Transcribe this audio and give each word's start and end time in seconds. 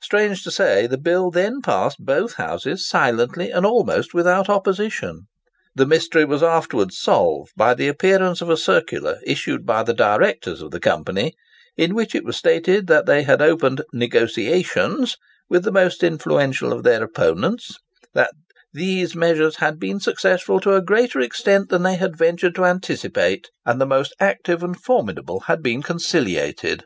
Strange 0.00 0.44
to 0.44 0.50
say, 0.52 0.86
the 0.86 0.96
bill 0.96 1.28
then 1.28 1.60
passed 1.60 1.96
both 1.98 2.34
Houses 2.34 2.86
silently 2.88 3.50
and 3.50 3.66
almost 3.66 4.14
without 4.14 4.48
opposition. 4.48 5.22
The 5.74 5.86
mystery 5.86 6.24
was 6.24 6.40
afterwards 6.40 6.96
solved 6.96 7.50
by 7.56 7.74
the 7.74 7.88
appearance 7.88 8.40
of 8.40 8.48
a 8.48 8.56
circular 8.56 9.18
issued 9.26 9.66
by 9.66 9.82
the 9.82 9.92
directors 9.92 10.62
of 10.62 10.70
the 10.70 10.78
company, 10.78 11.34
in 11.76 11.96
which 11.96 12.14
it 12.14 12.24
was 12.24 12.36
stated, 12.36 12.86
that 12.86 13.06
they 13.06 13.24
had 13.24 13.42
opened 13.42 13.82
"negotiations" 13.92 15.16
with 15.48 15.64
the 15.64 15.72
most 15.72 16.04
influential 16.04 16.72
of 16.72 16.84
their 16.84 17.02
opponents; 17.02 17.76
that 18.14 18.30
"these 18.72 19.16
measures 19.16 19.56
had 19.56 19.80
been 19.80 19.98
successful 19.98 20.60
to 20.60 20.76
a 20.76 20.80
greater 20.84 21.18
extent 21.18 21.70
than 21.70 21.82
they 21.82 21.96
had 21.96 22.16
ventured 22.16 22.54
to 22.54 22.64
anticipate; 22.66 23.50
and 23.66 23.80
the 23.80 23.86
most 23.86 24.14
active 24.20 24.62
and 24.62 24.80
formidable 24.80 25.40
had 25.48 25.60
been 25.60 25.82
conciliated." 25.82 26.84